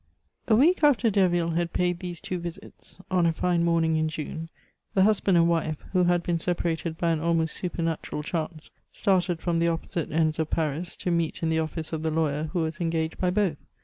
A 0.47 0.55
week 0.55 0.83
after 0.83 1.11
Derville 1.11 1.51
had 1.51 1.73
paid 1.73 1.99
these 1.99 2.19
two 2.19 2.39
visits, 2.39 2.97
on 3.11 3.27
a 3.27 3.31
fine 3.31 3.63
morning 3.63 3.97
in 3.97 4.09
June, 4.09 4.49
the 4.95 5.03
husband 5.03 5.37
and 5.37 5.47
wife, 5.47 5.77
who 5.93 6.05
had 6.05 6.23
been 6.23 6.39
separated 6.39 6.97
by 6.97 7.11
an 7.11 7.19
almost 7.19 7.53
supernatural 7.53 8.23
chance, 8.23 8.71
started 8.91 9.39
from 9.41 9.59
the 9.59 9.67
opposite 9.67 10.11
ends 10.11 10.39
of 10.39 10.49
Paris 10.49 10.95
to 10.95 11.11
meet 11.11 11.43
in 11.43 11.51
the 11.51 11.59
office 11.59 11.93
of 11.93 12.01
the 12.01 12.09
lawyer 12.09 12.45
who 12.51 12.61
was 12.61 12.81
engaged 12.81 13.19
by 13.19 13.29
both. 13.29 13.57